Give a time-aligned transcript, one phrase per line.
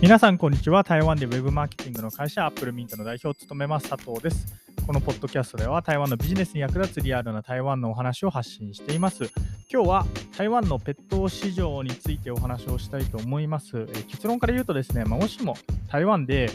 [0.00, 0.84] 皆さん、こんにちは。
[0.84, 4.46] 台湾でウェブマーケティングの会社、アップルミントの代表を務めます佐藤です。
[4.86, 9.24] このポッドキャストでは、台湾のビジネスに役立つリアルな台湾のお話を発信しています。
[9.68, 10.06] 今日は
[10.36, 13.88] 台湾のペット市場についてお話をしたいと思います。
[13.92, 15.56] え結論から言うとですね、まあ、もしも
[15.90, 16.48] 台湾で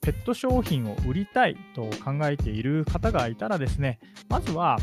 [0.00, 4.78] ペット商品を売りたいと考えている方がいたらですね、まずは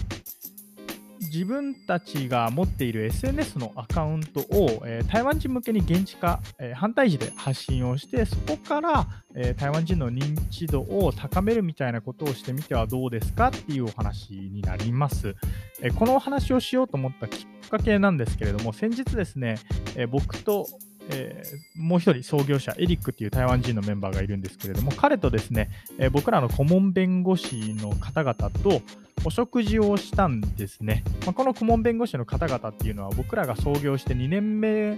[1.20, 15.36] 自分たちが持っている SNS のアカウントを、えー、台湾人向けに現地化、えー、反対時で発信をして、そこから、えー、台湾人の認知度を高めるみたいなことをしてみてはどうですかっていうお話になります。
[15.82, 19.58] えこのお話をしようと思ったきっかけなんですけれども、先日ですね、
[19.96, 20.66] え僕と
[21.10, 28.82] えー、もう一人創業者、エリックっていう台湾人のメンバーがいるんですけれども、彼とですね、えー、僕らの顧問弁護士の方々と
[29.26, 31.04] お食事をしたんですね。
[31.26, 34.98] まあ、この顧問弁護士の方々っていうのは僕らが創業して2年目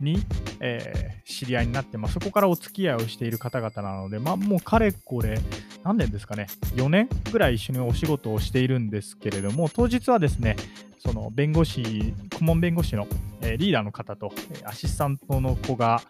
[0.00, 0.18] に、
[0.60, 5.38] えー、知り合いになって、まあ、そこからお付き合いをしている方々なので、まあ、もうかれこれ、
[5.86, 10.56] 何年ですかね、4年ぐらい一緒にお仕事をしているんですけれども、当日はですね、
[10.98, 13.06] その弁護士、顧問弁護士の、
[13.40, 14.32] え、リーダーの方と、
[14.64, 16.02] アシスタントの子が、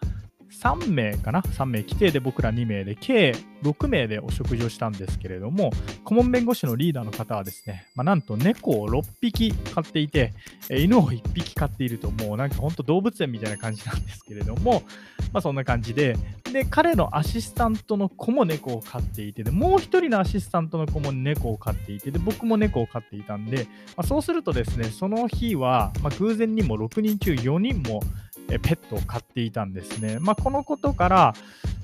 [0.61, 5.71] 3名かな ?3 名規定で僕ら2名で、計6名でお食事をしたんですけれども、
[6.03, 10.33] 顧問弁護士のリーダーの方はですね、まあ、なんと猫を6匹飼っていて、
[10.69, 14.83] 犬を1匹飼っていると、もうなんか本当動物園みたいな感じなんですけれども、
[15.31, 16.17] まあ、そんな感じで、
[16.51, 28.01] で、彼のアシスタントの子も猫を飼っていて、で、もう1人のアシスタントの子も猫を飼っていて、で、僕も猫を飼っていたんで、まあ、そうするとですね、その日は、ま偶然にも6人中4人も
[28.47, 30.17] ペットを飼っていたんですね。
[30.19, 31.33] まあ、このことから、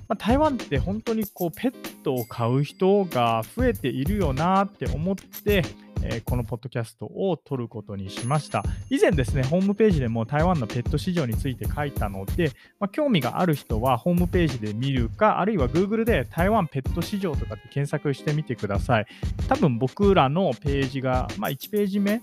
[0.07, 5.63] まあ、台湾って本当にこうペットを飼う人が増えているよなって思って、
[6.03, 8.63] えー、このポッドキャストを撮ることにしました。
[8.89, 19.05] 以前ですね、ホームページでも台湾のペット市場について書いたので、まあ、興味がある人はホームページで見るか、あるいは Google で台湾ペット市場とかって検索してみてください。
[19.47, 22.21] 多分僕らのページが、まあ、1ページ目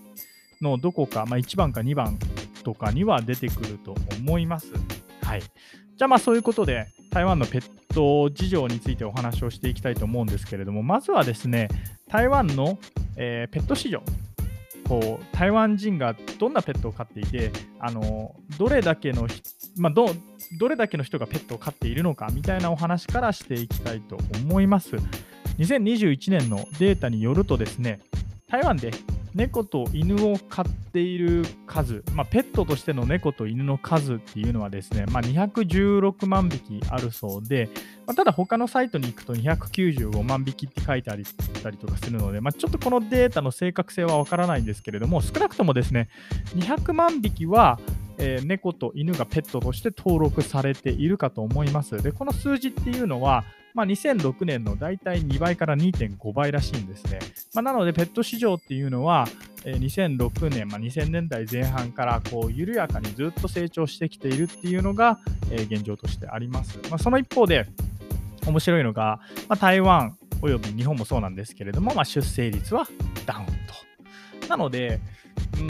[0.61, 2.19] のどこか、まあ、1番か2番
[2.63, 4.73] とかには出てくると思います。
[5.23, 5.41] はい。
[5.41, 11.69] じゃあまあそういうことで台湾のペット事情についてお話をしていきたいと思うんですけれども、まずはですね、
[12.09, 12.79] 台湾の、
[13.17, 14.03] えー、ペット市場。
[14.89, 19.29] こう台湾人がどんなペットを飼っていて、あのどれだけの、
[19.77, 20.09] まあ、ど
[20.59, 24.97] どれだけの人がペットを飼っているのかみたいなお話からしていきたいと思います。
[25.59, 28.01] 2021年のデータによるとですね、
[28.49, 28.91] 台湾で
[29.35, 37.69] 猫と犬を飼っている数、まあ、ペットとしての猫と犬の数っていうのはですね、まあ、216万匹あるそうで、
[38.07, 41.17] まあ、ただ他のサイトに行くと295万匹って書いてあっ
[41.63, 46.09] たりとかするので、ま、ちょっとこのデータの正確性はわからないんですけれども、少なくともですね、
[46.57, 47.79] 200万匹は
[48.21, 52.03] えー、猫と犬がペットとして登録されているかと思います。
[52.03, 57.19] で、この数字っていうのは、まあ、2006年の大体2倍から2.5倍らしいんですね。
[57.55, 59.27] まあ、なので、ペット市場っていうのは、
[59.65, 65.21] えー、2006年、まあ、2000年代前半からこう緩やかにずっと成長してきているっていうのが、
[65.51, 66.79] えー、現状としてあります。
[66.91, 67.67] まあ、その一方で、
[68.47, 72.87] 面白いのが、まあ、台湾および日本もそうなんですけれども、まあ、出生率は
[73.27, 74.49] ダウンと。
[74.49, 75.01] なので、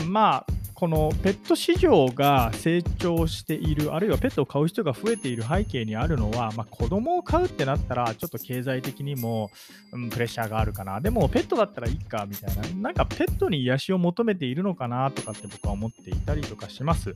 [0.07, 0.47] まあ、
[0.81, 9.51] このペット市場が成長している、あるいはペットを飼う人が増えている背景にあるのは、まあ、子供を飼うってなったら、ちょっと経済的にも、
[9.93, 11.03] うん、プレッシャーがあるかな。
[11.03, 12.63] でも、ペットだったらいいか、みたいな。
[12.81, 17.15] なんか、ペットに癒しを求めているのかな、とかって僕は思っていたりとかします。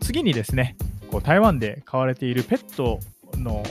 [0.00, 0.74] 次にですね、
[1.10, 3.00] こう台湾で飼われているペット
[3.34, 3.62] の、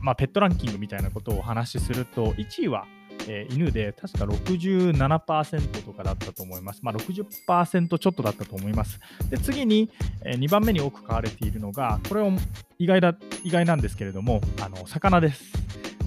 [0.00, 2.86] まあ、ペットランキングみたいなことをお話しすると、1位は、
[3.28, 6.80] えー、犬で確か67%とかだったと思います。
[6.82, 9.00] まあ、60%ちょっとだったと思います。
[9.30, 9.90] で次に、
[10.24, 12.30] えー、2番目に多く飼われているのが、これは
[12.78, 15.44] 意外だ意外なんですけれども、あの魚です。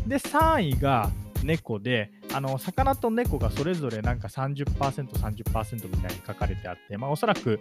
[0.07, 1.09] で、3位が
[1.43, 7.59] 猫で、あの魚と猫がそれぞれなんか30%、30%みたいに書かれてあって、まあ、おそらく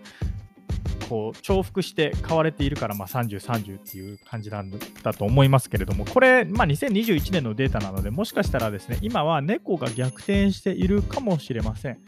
[1.08, 4.70] こう重複して買われているから、まあ、30、30っていう感じなん
[5.02, 11.98] だと思いますけれども、これ、まあ、2021年のデータなので、もしかしたらですね、今は猫が逆転しているかもしれません。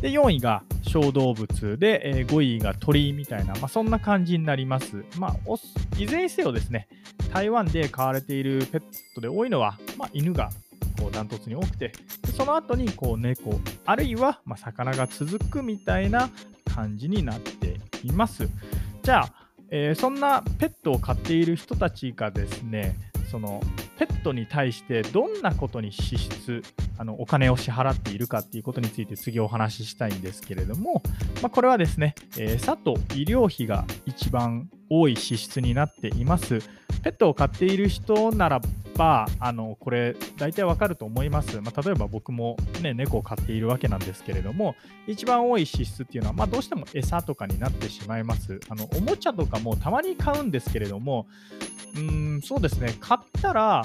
[0.00, 5.04] で、4位が小動物で、え、5位が鳥みたいな、まあ、そんな感じになります。
[5.16, 5.36] まあ、
[5.98, 6.88] いずれにせよですね、
[7.32, 8.82] 台湾で飼われているペッ
[9.14, 10.50] トで多いのは、まあ、犬が
[11.00, 11.92] こうダントツに多くて、
[12.36, 16.30] その後にこう猫、あるいはま魚が続くみたいな
[16.74, 17.61] 感じになって
[18.02, 18.48] います。
[19.02, 19.32] じゃあ、
[19.70, 22.96] えー、そんなペットを飼っている人たちがですね、
[23.30, 23.62] その
[23.98, 26.62] ペットに対してどんなことに支出
[26.98, 31.02] あのお金を支払っているかっていうことについて次お話ししたいんですけれども、
[31.40, 36.58] まあ、これはですね、えー、餌と医療費が一番多い支出になっています。
[37.02, 38.60] ペットを飼っている人なら
[39.02, 41.60] ば、あのこれ、大体わかると思います。
[41.60, 44.76] まあ、例えば僕も、ね、猫を飼っているわけなんですけれども、
[45.08, 48.60] 一番多い支出っていうのは、まあ、どうしても餌とかになってしまいます。
[48.68, 51.26] あのおもちゃとかもたまに買うんですけれども、
[51.96, 53.82] うん、そうですね、買ったら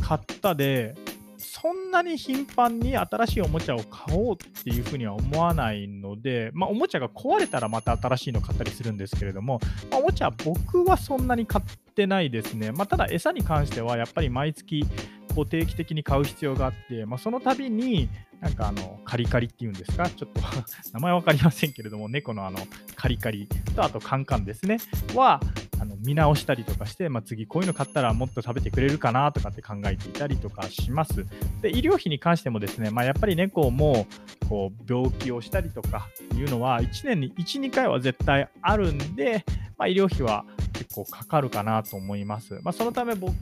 [0.00, 0.94] 買ったで、
[1.38, 11.60] そんなに頻繁に新しいおもちゃを買おうっていうふうには思わないので、まあ、おもちゃが壊れたらまた新しいの買ったりするんですけれども、まあ、おもちゃ僕はそんなに買
[12.00, 12.72] ってないですね。
[12.72, 14.86] まあ、ただ餌に関してはやっぱり毎月
[15.34, 18.08] こう定期的に買う必要があって、まあ、その度に
[18.40, 20.40] なんかあのカリカリっていうんですか、ちょっと
[20.94, 22.58] 名前わかりませんけれども、猫のあの
[22.96, 24.78] カリカリとあとカンカンですね、
[25.14, 25.40] は
[25.78, 31.26] あの見直したりとかして、まあ、次こういうの買ったらもっと食べてくれるかなとかって考えていたりとかします。
[31.60, 34.06] で、医療費に関してもですね、まあ、やっぱり猫も
[34.48, 39.44] こう病気をしたりとかいうのは1年に1、2回は絶対あるんで、
[39.76, 40.44] まあ、医療費は
[40.80, 42.58] 結構かかるかなと思います。
[42.62, 43.34] まあ、そのため僕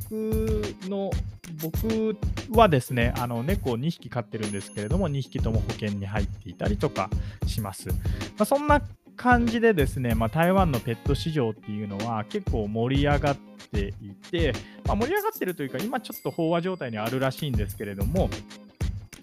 [0.89, 1.11] の、
[1.63, 2.17] 僕
[2.51, 7.09] はですね、あの猫を2匹飼ってるんですけれども、2匹とも保険に入っていたりとか
[7.47, 7.89] します。
[7.91, 7.95] ま
[8.41, 8.83] あ、そんな
[9.17, 13.37] 感じでですね、まあ、台湾のペット市場っていうのは結構盛り上がっ
[13.71, 14.53] ていて、
[14.85, 18.31] まあ、盛り上がってるというか、今ちょっと飽和状態にあるらしいんですけれども、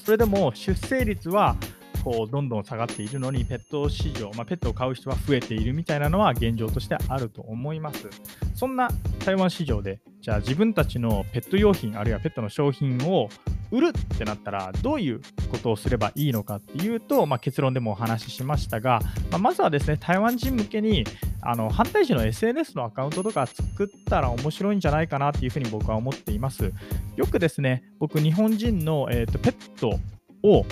[0.05, 1.57] それでも出生率は
[2.05, 8.07] こうどんどん下がっているのに、ペット市場、まあ、ペットを買う人は増えているみたいなのは現状としてあると思います。
[8.53, 8.89] そんな
[9.25, 13.27] 台湾市場で、じゃあ自分たちのペット用品、あるいはペットの商品を
[13.71, 18.99] 売るってなったらどういうことをすればいいのかっていうと、まあ、結論でもお話ししましたが、
[19.31, 21.05] まあ、まずはですね台湾人向けに
[21.41, 26.71] あの反対時の SNS のアカウントとか作ったら面白いんじゃないかなっていうふうに僕は思っています。
[27.15, 29.99] よくですね僕日本人の、えーと、ペット
[30.43, 30.65] を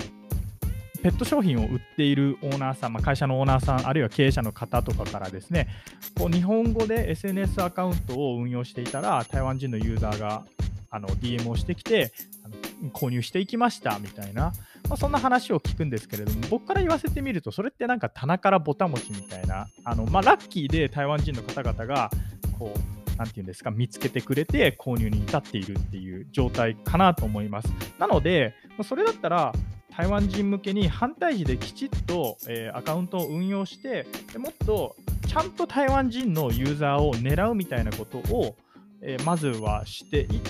[1.04, 5.68] ペット商品を売っているオーナーさん、まあ、会社のオーナーさん、あるいは経営者の方とかからですね、
[6.18, 10.46] こう日本語で SNS アカウントを運用していたら、台湾人のユーザーが
[10.88, 12.10] あの DM をしてきて、
[12.42, 14.44] あの購入していきましたみたいな、
[14.88, 22.08] まあ、そんな話を聞くんですけれども、僕から言わせてみると、それってなんか棚からぼたもちみたいな、あのまあ、ラッキーで台湾人の方々が、
[22.58, 27.68] こう、なんていうんですか、見つけてくれて購入に至っているっていう状態かなと思います。
[27.98, 29.52] なので、それだったら、
[29.96, 34.96] 台湾人向けに反対時できちっと、えー、アカウントを運用してでもっと
[35.28, 38.56] ちゃんと台湾人のユーザーを狙うみたいなことを、
[39.00, 40.40] えー、まずはしていっ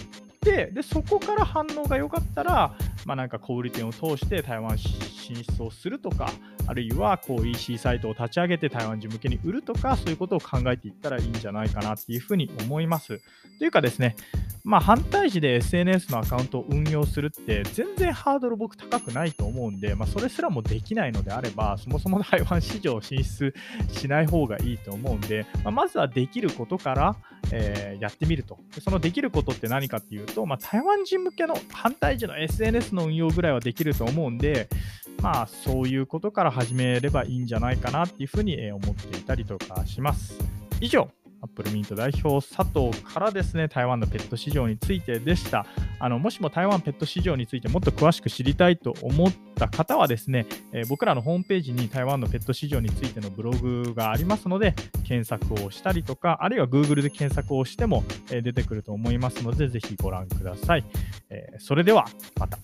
[0.40, 2.74] てでそこから反応が良かったら、
[3.04, 6.30] まあ、なんか小売店を通して台湾進出をするとか
[6.66, 13.20] あるいはこう EC サイトを立ち上げて台湾人向けに売るとかそういうことを考えていったらいいんじゃないかなっていうふうに思います。
[13.58, 14.16] というかですね
[14.64, 23.54] まあ、反対時で SNS のアカウントを運用するって全然ハードル僕高くないと思うんで、まあ、それすらもできないのであれば、そもそも台湾市場進出
[23.92, 27.16] しない方がいいと思うんで、まあ、まずはできることから、
[27.52, 28.58] えー、やってみると。
[28.82, 34.70] そのできることって何かっていうと、まあ、台湾人向けの反対時の SNS の運用ぐらいはできると思うんで、
[35.24, 40.38] まあ、そういうことから始めればいいんじゃないかなっていうふうに思っていたりとかします。
[40.82, 41.08] 以上、
[41.40, 45.64] アップルミント代表佐藤からですね、台湾のペット市場についてでした。
[45.98, 54.74] あのもしも台湾ペット市場についてもっと詳しく知りたいと思った方はですね、えー、僕らのホームページに台湾のペット市場についてのブログがありますので、
[55.08, 60.84] 検索をしたりとか、あるいは Google で検索をしても、えー、出てくると思いますので、ぜひご覧ください。
[61.30, 62.04] えー、それでは
[62.38, 62.58] また。